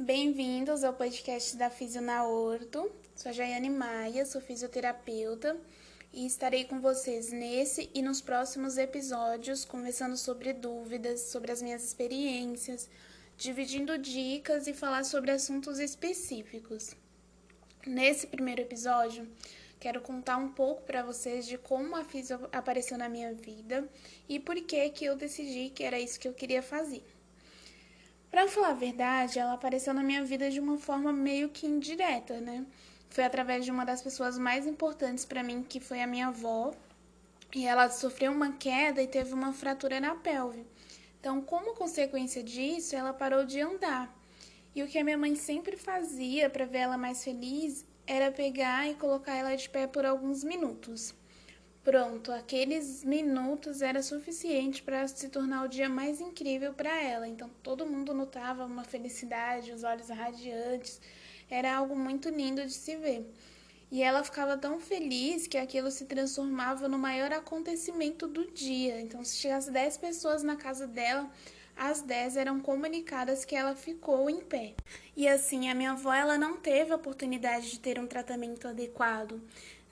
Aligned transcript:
Bem-vindos 0.00 0.84
ao 0.84 0.92
podcast 0.92 1.56
da 1.56 1.68
Fisio 1.68 2.00
na 2.00 2.24
Horto. 2.24 2.88
Sou 3.16 3.30
a 3.30 3.32
Jaiane 3.32 3.68
Maia, 3.68 4.24
sou 4.24 4.40
fisioterapeuta 4.40 5.56
e 6.12 6.24
estarei 6.24 6.64
com 6.64 6.80
vocês 6.80 7.32
nesse 7.32 7.90
e 7.92 8.00
nos 8.00 8.20
próximos 8.20 8.78
episódios 8.78 9.64
conversando 9.64 10.16
sobre 10.16 10.52
dúvidas, 10.52 11.22
sobre 11.22 11.50
as 11.50 11.60
minhas 11.60 11.82
experiências, 11.82 12.88
dividindo 13.36 13.98
dicas 13.98 14.68
e 14.68 14.72
falar 14.72 15.02
sobre 15.02 15.32
assuntos 15.32 15.80
específicos. 15.80 16.94
Nesse 17.84 18.28
primeiro 18.28 18.60
episódio, 18.60 19.28
quero 19.80 20.00
contar 20.00 20.36
um 20.36 20.52
pouco 20.52 20.82
para 20.82 21.02
vocês 21.02 21.44
de 21.44 21.58
como 21.58 21.96
a 21.96 22.04
fisio 22.04 22.48
apareceu 22.52 22.96
na 22.96 23.08
minha 23.08 23.34
vida 23.34 23.88
e 24.28 24.38
por 24.38 24.54
que 24.62 24.90
que 24.90 25.06
eu 25.06 25.16
decidi 25.16 25.70
que 25.70 25.82
era 25.82 25.98
isso 25.98 26.20
que 26.20 26.28
eu 26.28 26.34
queria 26.34 26.62
fazer. 26.62 27.02
Para 28.30 28.46
falar 28.46 28.70
a 28.70 28.74
verdade, 28.74 29.38
ela 29.38 29.54
apareceu 29.54 29.94
na 29.94 30.02
minha 30.02 30.22
vida 30.22 30.50
de 30.50 30.60
uma 30.60 30.76
forma 30.76 31.12
meio 31.12 31.48
que 31.48 31.66
indireta, 31.66 32.40
né? 32.40 32.66
Foi 33.08 33.24
através 33.24 33.64
de 33.64 33.70
uma 33.70 33.84
das 33.86 34.02
pessoas 34.02 34.38
mais 34.38 34.66
importantes 34.66 35.24
para 35.24 35.42
mim, 35.42 35.62
que 35.62 35.80
foi 35.80 36.02
a 36.02 36.06
minha 36.06 36.28
avó. 36.28 36.74
E 37.54 37.66
ela 37.66 37.88
sofreu 37.88 38.30
uma 38.30 38.52
queda 38.52 39.02
e 39.02 39.06
teve 39.06 39.32
uma 39.32 39.52
fratura 39.54 39.98
na 39.98 40.14
pelve. 40.14 40.66
Então, 41.18 41.40
como 41.40 41.74
consequência 41.74 42.42
disso, 42.42 42.94
ela 42.94 43.14
parou 43.14 43.44
de 43.44 43.60
andar. 43.60 44.14
E 44.74 44.82
o 44.82 44.86
que 44.86 44.98
a 44.98 45.04
minha 45.04 45.16
mãe 45.16 45.34
sempre 45.34 45.76
fazia 45.76 46.50
para 46.50 46.66
ver 46.66 46.78
ela 46.78 46.98
mais 46.98 47.24
feliz 47.24 47.86
era 48.06 48.30
pegar 48.30 48.88
e 48.88 48.94
colocar 48.94 49.34
ela 49.34 49.56
de 49.56 49.68
pé 49.68 49.86
por 49.86 50.04
alguns 50.04 50.44
minutos. 50.44 51.14
Pronto, 51.88 52.30
aqueles 52.32 53.02
minutos 53.02 53.80
era 53.80 54.02
suficiente 54.02 54.82
para 54.82 55.08
se 55.08 55.26
tornar 55.30 55.64
o 55.64 55.68
dia 55.68 55.88
mais 55.88 56.20
incrível 56.20 56.74
para 56.74 56.94
ela. 57.02 57.26
Então 57.26 57.50
todo 57.62 57.86
mundo 57.86 58.12
notava 58.12 58.66
uma 58.66 58.84
felicidade, 58.84 59.72
os 59.72 59.84
olhos 59.84 60.10
radiantes. 60.10 61.00
Era 61.48 61.74
algo 61.74 61.96
muito 61.96 62.28
lindo 62.28 62.62
de 62.62 62.74
se 62.74 62.94
ver. 62.96 63.26
E 63.90 64.02
ela 64.02 64.22
ficava 64.22 64.54
tão 64.58 64.78
feliz 64.78 65.46
que 65.46 65.56
aquilo 65.56 65.90
se 65.90 66.04
transformava 66.04 66.90
no 66.90 66.98
maior 66.98 67.32
acontecimento 67.32 68.28
do 68.28 68.50
dia. 68.50 69.00
Então, 69.00 69.24
se 69.24 69.38
chegasse 69.38 69.70
10 69.70 69.96
pessoas 69.96 70.42
na 70.42 70.56
casa 70.56 70.86
dela, 70.86 71.30
as 71.74 72.02
10 72.02 72.36
eram 72.36 72.60
comunicadas 72.60 73.46
que 73.46 73.56
ela 73.56 73.74
ficou 73.74 74.28
em 74.28 74.40
pé. 74.40 74.74
E 75.16 75.26
assim, 75.26 75.70
a 75.70 75.74
minha 75.74 75.92
avó 75.92 76.12
ela 76.12 76.36
não 76.36 76.58
teve 76.58 76.92
a 76.92 76.96
oportunidade 76.96 77.70
de 77.70 77.80
ter 77.80 77.98
um 77.98 78.06
tratamento 78.06 78.68
adequado 78.68 79.40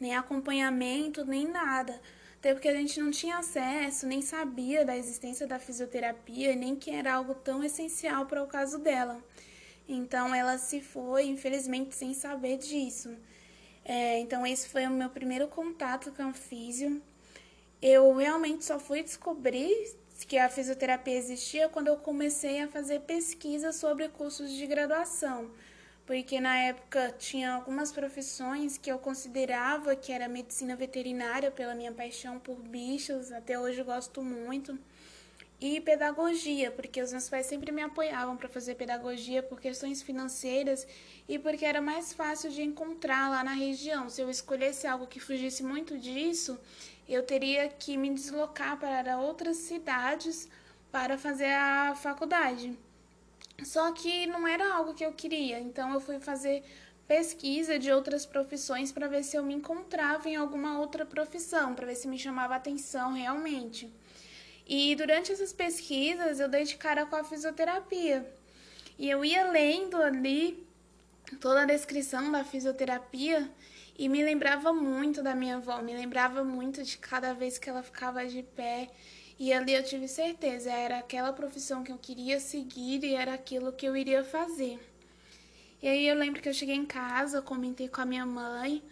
nem 0.00 0.14
acompanhamento, 0.16 1.24
nem 1.24 1.46
nada. 1.48 2.00
Até 2.38 2.52
porque 2.52 2.68
a 2.68 2.74
gente 2.74 3.00
não 3.00 3.10
tinha 3.10 3.38
acesso, 3.38 4.06
nem 4.06 4.22
sabia 4.22 4.84
da 4.84 4.96
existência 4.96 5.46
da 5.46 5.58
fisioterapia, 5.58 6.54
nem 6.54 6.76
que 6.76 6.90
era 6.90 7.14
algo 7.14 7.34
tão 7.34 7.64
essencial 7.64 8.26
para 8.26 8.42
o 8.42 8.46
caso 8.46 8.78
dela. 8.78 9.22
Então 9.88 10.34
ela 10.34 10.58
se 10.58 10.80
foi, 10.80 11.26
infelizmente, 11.26 11.94
sem 11.94 12.12
saber 12.14 12.58
disso. 12.58 13.16
É, 13.84 14.18
então 14.18 14.46
esse 14.46 14.68
foi 14.68 14.86
o 14.86 14.90
meu 14.90 15.08
primeiro 15.08 15.48
contato 15.48 16.12
com 16.12 16.22
a 16.22 16.32
físio. 16.32 17.00
Eu 17.80 18.14
realmente 18.14 18.64
só 18.64 18.78
fui 18.78 19.02
descobrir 19.02 19.96
que 20.26 20.38
a 20.38 20.48
fisioterapia 20.48 21.16
existia 21.16 21.68
quando 21.68 21.88
eu 21.88 21.96
comecei 21.96 22.60
a 22.60 22.68
fazer 22.68 23.00
pesquisa 23.00 23.72
sobre 23.72 24.08
cursos 24.08 24.50
de 24.50 24.66
graduação 24.66 25.50
porque 26.06 26.40
na 26.40 26.56
época 26.56 27.12
tinha 27.18 27.52
algumas 27.52 27.90
profissões 27.90 28.78
que 28.78 28.90
eu 28.90 28.98
considerava 28.98 29.96
que 29.96 30.12
era 30.12 30.28
medicina 30.28 30.76
veterinária 30.76 31.50
pela 31.50 31.74
minha 31.74 31.90
paixão 31.90 32.38
por 32.38 32.56
bichos, 32.56 33.32
até 33.32 33.58
hoje 33.58 33.80
eu 33.80 33.84
gosto 33.84 34.22
muito, 34.22 34.78
e 35.60 35.80
pedagogia, 35.80 36.70
porque 36.70 37.02
os 37.02 37.10
meus 37.10 37.28
pais 37.28 37.46
sempre 37.46 37.72
me 37.72 37.82
apoiavam 37.82 38.36
para 38.36 38.48
fazer 38.48 38.74
pedagogia 38.76 39.42
por 39.42 39.60
questões 39.60 40.02
financeiras 40.02 40.86
e 41.28 41.38
porque 41.38 41.64
era 41.64 41.80
mais 41.80 42.12
fácil 42.12 42.50
de 42.50 42.62
encontrar 42.62 43.30
lá 43.30 43.42
na 43.42 43.54
região. 43.54 44.08
Se 44.08 44.20
eu 44.20 44.30
escolhesse 44.30 44.86
algo 44.86 45.06
que 45.06 45.18
fugisse 45.18 45.62
muito 45.62 45.98
disso, 45.98 46.58
eu 47.08 47.22
teria 47.22 47.68
que 47.68 47.96
me 47.96 48.10
deslocar 48.10 48.78
para 48.78 49.18
outras 49.18 49.56
cidades 49.56 50.48
para 50.92 51.16
fazer 51.16 51.52
a 51.52 51.94
faculdade. 51.94 52.76
Só 53.64 53.90
que 53.92 54.26
não 54.26 54.46
era 54.46 54.74
algo 54.74 54.94
que 54.94 55.04
eu 55.04 55.12
queria, 55.12 55.58
então 55.58 55.92
eu 55.92 56.00
fui 56.00 56.20
fazer 56.20 56.62
pesquisa 57.06 57.78
de 57.78 57.90
outras 57.90 58.26
profissões 58.26 58.90
para 58.90 59.08
ver 59.08 59.22
se 59.22 59.36
eu 59.36 59.42
me 59.42 59.54
encontrava 59.54 60.28
em 60.28 60.36
alguma 60.36 60.78
outra 60.78 61.06
profissão, 61.06 61.74
para 61.74 61.86
ver 61.86 61.94
se 61.94 62.08
me 62.08 62.18
chamava 62.18 62.54
atenção 62.54 63.12
realmente. 63.12 63.92
E 64.66 64.94
durante 64.96 65.30
essas 65.30 65.52
pesquisas 65.52 66.40
eu 66.40 66.48
dei 66.48 66.64
de 66.64 66.76
cara 66.76 67.06
com 67.06 67.16
a 67.16 67.24
fisioterapia. 67.24 68.28
E 68.98 69.08
eu 69.08 69.24
ia 69.24 69.50
lendo 69.50 69.96
ali 69.96 70.66
toda 71.40 71.62
a 71.62 71.66
descrição 71.66 72.32
da 72.32 72.42
fisioterapia 72.42 73.48
e 73.98 74.08
me 74.08 74.22
lembrava 74.22 74.72
muito 74.72 75.22
da 75.22 75.34
minha 75.34 75.56
avó, 75.56 75.80
me 75.80 75.94
lembrava 75.94 76.42
muito 76.42 76.82
de 76.82 76.98
cada 76.98 77.32
vez 77.32 77.58
que 77.58 77.70
ela 77.70 77.82
ficava 77.82 78.26
de 78.26 78.42
pé 78.42 78.90
e 79.38 79.52
ali 79.52 79.74
eu 79.74 79.84
tive 79.84 80.08
certeza, 80.08 80.70
era 80.70 80.98
aquela 80.98 81.32
profissão 81.32 81.84
que 81.84 81.92
eu 81.92 81.98
queria 81.98 82.40
seguir 82.40 83.04
e 83.04 83.14
era 83.14 83.34
aquilo 83.34 83.72
que 83.72 83.86
eu 83.86 83.96
iria 83.96 84.24
fazer. 84.24 84.80
E 85.82 85.88
aí 85.88 86.08
eu 86.08 86.16
lembro 86.16 86.40
que 86.40 86.48
eu 86.48 86.54
cheguei 86.54 86.74
em 86.74 86.86
casa, 86.86 87.42
comentei 87.42 87.88
com 87.88 88.00
a 88.00 88.06
minha 88.06 88.24
mãe. 88.24 88.82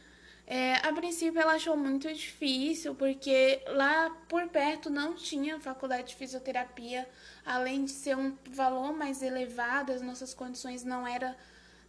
É, 0.46 0.74
a 0.86 0.92
princípio 0.92 1.40
ela 1.40 1.54
achou 1.54 1.76
muito 1.76 2.12
difícil, 2.12 2.94
porque 2.94 3.62
lá 3.68 4.10
por 4.28 4.46
perto 4.48 4.90
não 4.90 5.14
tinha 5.14 5.58
faculdade 5.58 6.08
de 6.08 6.16
fisioterapia, 6.16 7.08
além 7.46 7.86
de 7.86 7.92
ser 7.92 8.14
um 8.16 8.36
valor 8.50 8.94
mais 8.94 9.22
elevado, 9.22 9.92
as 9.92 10.02
nossas 10.02 10.34
condições 10.34 10.84
não 10.84 11.06
era 11.06 11.34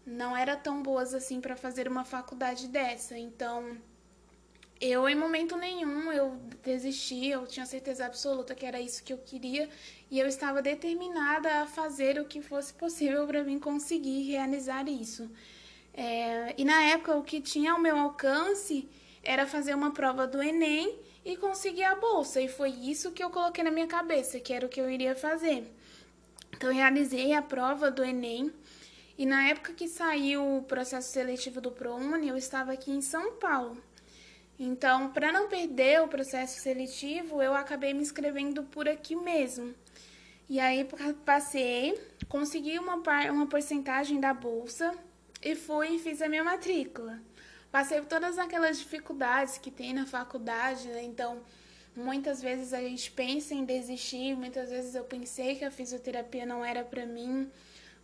não 0.05 0.37
era 0.37 0.55
tão 0.55 0.83
boas 0.83 1.13
assim 1.13 1.41
para 1.41 1.55
fazer 1.55 1.87
uma 1.87 2.05
faculdade 2.05 2.67
dessa. 2.67 3.17
Então, 3.17 3.75
eu, 4.79 5.07
em 5.07 5.15
momento 5.15 5.55
nenhum, 5.55 6.11
eu 6.11 6.37
desisti, 6.63 7.27
eu 7.27 7.47
tinha 7.47 7.65
certeza 7.65 8.05
absoluta 8.05 8.53
que 8.53 8.65
era 8.65 8.79
isso 8.79 9.03
que 9.03 9.13
eu 9.13 9.17
queria 9.17 9.69
e 10.11 10.19
eu 10.19 10.27
estava 10.27 10.61
determinada 10.61 11.61
a 11.61 11.65
fazer 11.65 12.19
o 12.19 12.25
que 12.25 12.41
fosse 12.41 12.73
possível 12.73 13.25
para 13.25 13.43
mim 13.43 13.57
conseguir 13.57 14.23
realizar 14.29 14.87
isso. 14.89 15.29
É, 15.93 16.53
e 16.57 16.65
na 16.65 16.83
época, 16.83 17.15
o 17.15 17.23
que 17.23 17.39
tinha 17.39 17.71
ao 17.71 17.79
meu 17.79 17.97
alcance 17.97 18.87
era 19.23 19.47
fazer 19.47 19.73
uma 19.73 19.91
prova 19.91 20.27
do 20.27 20.43
Enem 20.43 20.99
e 21.23 21.37
conseguir 21.37 21.85
a 21.85 21.95
bolsa, 21.95 22.41
e 22.41 22.47
foi 22.47 22.69
isso 22.69 23.11
que 23.11 23.23
eu 23.23 23.29
coloquei 23.29 23.63
na 23.63 23.71
minha 23.71 23.87
cabeça, 23.87 24.39
que 24.39 24.53
era 24.53 24.65
o 24.65 24.69
que 24.69 24.79
eu 24.79 24.89
iria 24.89 25.15
fazer. 25.15 25.71
Então, 26.51 26.69
eu 26.69 26.75
realizei 26.75 27.33
a 27.33 27.41
prova 27.41 27.89
do 27.89 28.03
Enem. 28.03 28.51
E 29.17 29.25
na 29.25 29.47
época 29.47 29.73
que 29.73 29.87
saiu 29.87 30.57
o 30.57 30.63
processo 30.63 31.11
seletivo 31.11 31.61
do 31.61 31.71
ProUni, 31.71 32.27
eu 32.27 32.37
estava 32.37 32.73
aqui 32.73 32.91
em 32.91 33.01
São 33.01 33.33
Paulo. 33.37 33.77
Então, 34.57 35.11
para 35.11 35.33
não 35.33 35.49
perder 35.49 36.01
o 36.01 36.07
processo 36.07 36.61
seletivo, 36.61 37.41
eu 37.41 37.53
acabei 37.53 37.93
me 37.93 38.01
inscrevendo 38.01 38.63
por 38.63 38.87
aqui 38.87 39.15
mesmo. 39.15 39.75
E 40.47 40.59
aí 40.59 40.87
passei, 41.25 41.99
consegui 42.29 42.79
uma, 42.79 42.95
uma 43.31 43.47
porcentagem 43.47 44.19
da 44.19 44.33
bolsa 44.33 44.95
e 45.41 45.55
fui 45.55 45.95
e 45.95 45.99
fiz 45.99 46.21
a 46.21 46.29
minha 46.29 46.43
matrícula. 46.43 47.19
Passei 47.69 47.99
por 47.99 48.07
todas 48.07 48.37
aquelas 48.37 48.79
dificuldades 48.79 49.57
que 49.57 49.69
tem 49.69 49.93
na 49.93 50.05
faculdade, 50.05 50.87
né? 50.87 51.03
Então, 51.03 51.41
muitas 51.93 52.41
vezes 52.41 52.71
a 52.71 52.79
gente 52.79 53.11
pensa 53.11 53.53
em 53.53 53.65
desistir, 53.65 54.37
muitas 54.37 54.69
vezes 54.69 54.95
eu 54.95 55.03
pensei 55.03 55.55
que 55.55 55.65
a 55.65 55.71
fisioterapia 55.71 56.45
não 56.45 56.63
era 56.63 56.83
para 56.85 57.05
mim. 57.05 57.51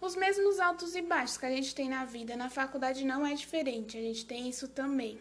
Os 0.02 0.18
mesmos 0.18 0.60
altos 0.60 0.96
e 0.96 1.02
baixos 1.02 1.38
que 1.38 1.46
a 1.46 1.50
gente 1.50 1.74
tem 1.74 1.88
na 1.88 2.04
vida, 2.04 2.36
na 2.36 2.50
faculdade 2.50 3.06
não 3.06 3.26
é 3.26 3.34
diferente, 3.36 3.98
a 3.98 4.02
gente 4.02 4.26
tem 4.26 4.50
isso 4.50 4.68
também 4.68 5.18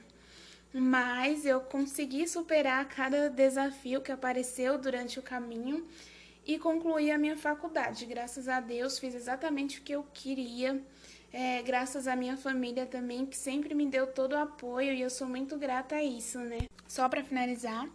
mas 0.73 1.45
eu 1.45 1.61
consegui 1.61 2.29
superar 2.29 2.87
cada 2.89 3.29
desafio 3.29 4.01
que 4.01 4.13
apareceu 4.13 4.79
durante 4.79 5.19
o 5.19 5.23
caminho 5.23 5.87
e 6.47 6.59
concluí 6.59 7.11
a 7.11 7.19
minha 7.19 7.37
faculdade. 7.37 8.07
Graças 8.07 8.49
a 8.49 8.61
Deus, 8.61 8.99
fiz 8.99 9.15
exatamente 9.15 9.79
o 9.79 9.83
que 9.83 9.93
eu 9.93 10.07
queria. 10.15 10.81
É, 11.33 11.63
graças 11.63 12.09
à 12.09 12.17
minha 12.17 12.37
família 12.37 12.87
também, 12.87 13.25
que 13.25 13.37
sempre 13.37 13.75
me 13.75 13.87
deu 13.87 14.09
todo 14.09 14.33
o 14.33 14.39
apoio 14.39 14.93
e 14.93 15.01
eu 15.01 15.11
sou 15.11 15.29
muito 15.29 15.57
grata 15.57 15.97
a 15.97 16.03
isso, 16.03 16.39
né? 16.41 16.59
Só 16.89 17.09
para 17.09 17.23
finalizar, 17.23 17.89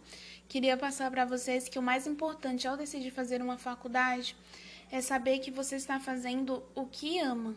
queria 0.48 0.76
passar 0.76 1.10
para 1.10 1.26
vocês 1.26 1.68
que 1.68 1.78
o 1.78 1.82
mais 1.82 2.06
importante 2.06 2.66
ao 2.66 2.78
decidir 2.78 3.10
fazer 3.10 3.42
uma 3.42 3.58
faculdade 3.58 4.34
é 4.90 5.02
saber 5.02 5.40
que 5.40 5.50
você 5.50 5.76
está 5.76 6.00
fazendo 6.00 6.62
o 6.74 6.86
que 6.86 7.18
ama. 7.18 7.54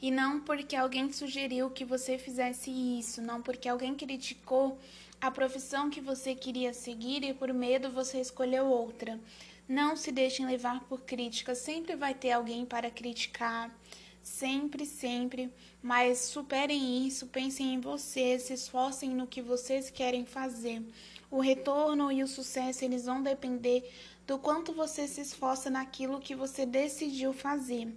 E 0.00 0.10
não 0.10 0.40
porque 0.40 0.76
alguém 0.76 1.12
sugeriu 1.12 1.70
que 1.70 1.84
você 1.84 2.18
fizesse 2.18 2.70
isso, 2.70 3.22
não 3.22 3.40
porque 3.40 3.68
alguém 3.68 3.94
criticou 3.94 4.78
a 5.20 5.30
profissão 5.30 5.88
que 5.88 6.00
você 6.00 6.34
queria 6.34 6.74
seguir 6.74 7.24
e 7.24 7.32
por 7.32 7.52
medo 7.52 7.90
você 7.90 8.20
escolheu 8.20 8.66
outra. 8.66 9.18
Não 9.66 9.96
se 9.96 10.12
deixem 10.12 10.44
levar 10.44 10.80
por 10.84 11.00
críticas, 11.00 11.58
sempre 11.58 11.96
vai 11.96 12.12
ter 12.12 12.32
alguém 12.32 12.66
para 12.66 12.90
criticar, 12.90 13.74
sempre, 14.22 14.84
sempre, 14.84 15.50
mas 15.82 16.18
superem 16.18 17.06
isso, 17.06 17.26
pensem 17.28 17.74
em 17.74 17.80
vocês, 17.80 18.42
se 18.42 18.52
esforcem 18.52 19.10
no 19.10 19.26
que 19.26 19.40
vocês 19.40 19.88
querem 19.88 20.26
fazer. 20.26 20.82
O 21.30 21.40
retorno 21.40 22.12
e 22.12 22.22
o 22.22 22.28
sucesso, 22.28 22.84
eles 22.84 23.06
vão 23.06 23.22
depender 23.22 23.90
do 24.26 24.38
quanto 24.38 24.72
você 24.72 25.06
se 25.06 25.20
esforça 25.20 25.70
naquilo 25.70 26.20
que 26.20 26.34
você 26.34 26.66
decidiu 26.66 27.32
fazer. 27.32 27.88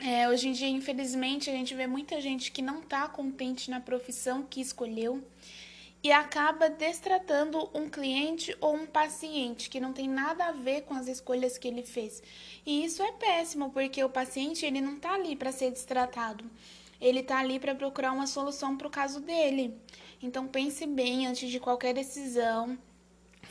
É, 0.00 0.28
hoje 0.28 0.48
em 0.48 0.52
dia, 0.52 0.68
infelizmente, 0.68 1.50
a 1.50 1.52
gente 1.52 1.74
vê 1.74 1.86
muita 1.86 2.20
gente 2.20 2.52
que 2.52 2.62
não 2.62 2.78
está 2.78 3.08
contente 3.08 3.68
na 3.68 3.80
profissão 3.80 4.44
que 4.44 4.60
escolheu 4.60 5.24
e 6.02 6.12
acaba 6.12 6.70
destratando 6.70 7.68
um 7.74 7.88
cliente 7.88 8.56
ou 8.60 8.76
um 8.76 8.86
paciente 8.86 9.68
que 9.68 9.80
não 9.80 9.92
tem 9.92 10.08
nada 10.08 10.46
a 10.46 10.52
ver 10.52 10.82
com 10.82 10.94
as 10.94 11.08
escolhas 11.08 11.58
que 11.58 11.66
ele 11.66 11.82
fez. 11.82 12.22
E 12.64 12.84
isso 12.84 13.02
é 13.02 13.10
péssimo, 13.10 13.70
porque 13.70 14.02
o 14.04 14.08
paciente 14.08 14.64
ele 14.64 14.80
não 14.80 14.94
está 14.94 15.14
ali 15.14 15.34
para 15.34 15.50
ser 15.50 15.72
destratado. 15.72 16.44
Ele 17.00 17.18
está 17.20 17.38
ali 17.38 17.58
para 17.58 17.74
procurar 17.74 18.12
uma 18.12 18.28
solução 18.28 18.76
para 18.76 18.86
o 18.86 18.90
caso 18.90 19.20
dele. 19.20 19.74
Então 20.22 20.46
pense 20.46 20.86
bem 20.86 21.26
antes 21.26 21.50
de 21.50 21.58
qualquer 21.58 21.92
decisão. 21.92 22.78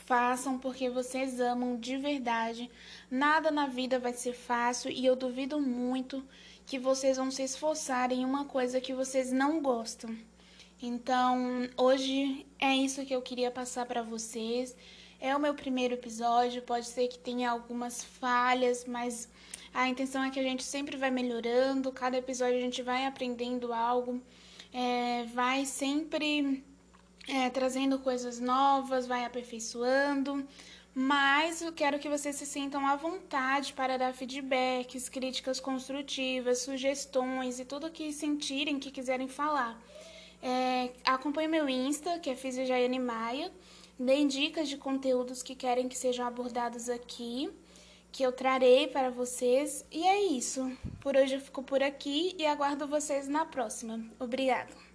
Façam 0.08 0.58
porque 0.58 0.88
vocês 0.88 1.38
amam 1.38 1.78
de 1.78 1.98
verdade. 1.98 2.70
Nada 3.10 3.50
na 3.50 3.66
vida 3.66 3.98
vai 3.98 4.14
ser 4.14 4.32
fácil 4.32 4.90
e 4.90 5.04
eu 5.04 5.14
duvido 5.14 5.60
muito 5.60 6.24
que 6.64 6.78
vocês 6.78 7.18
vão 7.18 7.30
se 7.30 7.42
esforçar 7.42 8.10
em 8.10 8.24
uma 8.24 8.46
coisa 8.46 8.80
que 8.80 8.94
vocês 8.94 9.30
não 9.30 9.60
gostam. 9.60 10.16
Então, 10.80 11.68
hoje 11.76 12.46
é 12.58 12.74
isso 12.74 13.04
que 13.04 13.14
eu 13.14 13.20
queria 13.20 13.50
passar 13.50 13.84
para 13.84 14.00
vocês. 14.00 14.74
É 15.20 15.36
o 15.36 15.38
meu 15.38 15.52
primeiro 15.52 15.92
episódio, 15.92 16.62
pode 16.62 16.86
ser 16.86 17.06
que 17.08 17.18
tenha 17.18 17.50
algumas 17.50 18.02
falhas, 18.02 18.86
mas 18.86 19.28
a 19.74 19.90
intenção 19.90 20.24
é 20.24 20.30
que 20.30 20.40
a 20.40 20.42
gente 20.42 20.62
sempre 20.62 20.96
vai 20.96 21.10
melhorando, 21.10 21.92
cada 21.92 22.16
episódio 22.16 22.56
a 22.56 22.62
gente 22.62 22.80
vai 22.80 23.04
aprendendo 23.04 23.74
algo, 23.74 24.22
é, 24.72 25.24
vai 25.34 25.66
sempre 25.66 26.64
é, 27.28 27.50
trazendo 27.50 27.98
coisas 27.98 28.40
novas, 28.40 29.06
vai 29.06 29.24
aperfeiçoando. 29.24 30.46
Mas 30.94 31.62
eu 31.62 31.72
quero 31.72 31.98
que 31.98 32.08
vocês 32.08 32.34
se 32.34 32.46
sintam 32.46 32.84
à 32.86 32.96
vontade 32.96 33.72
para 33.72 33.96
dar 33.96 34.12
feedbacks, 34.12 35.08
críticas 35.08 35.60
construtivas, 35.60 36.62
sugestões 36.62 37.60
e 37.60 37.64
tudo 37.64 37.90
que 37.90 38.12
sentirem 38.12 38.80
que 38.80 38.90
quiserem 38.90 39.28
falar. 39.28 39.80
É, 40.42 40.90
acompanhe 41.04 41.46
meu 41.46 41.68
Insta, 41.68 42.18
que 42.18 42.30
é 42.30 42.34
Fisiojaiane 42.34 42.98
Maia. 42.98 43.52
Deem 43.98 44.26
dicas 44.26 44.68
de 44.68 44.76
conteúdos 44.76 45.42
que 45.42 45.54
querem 45.54 45.88
que 45.88 45.98
sejam 45.98 46.26
abordados 46.26 46.88
aqui, 46.88 47.50
que 48.10 48.22
eu 48.22 48.32
trarei 48.32 48.86
para 48.86 49.10
vocês. 49.10 49.84
E 49.92 50.02
é 50.02 50.22
isso. 50.22 50.72
Por 51.00 51.16
hoje 51.16 51.34
eu 51.34 51.40
fico 51.40 51.62
por 51.62 51.82
aqui 51.82 52.34
e 52.38 52.46
aguardo 52.46 52.86
vocês 52.86 53.28
na 53.28 53.44
próxima. 53.44 54.04
Obrigada. 54.18 54.87